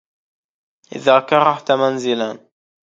إذا 0.95 1.19
كرهت 1.19 1.71
منزلا 1.71 2.49